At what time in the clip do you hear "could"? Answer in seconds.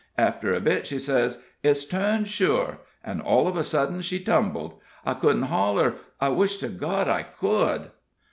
7.21-7.91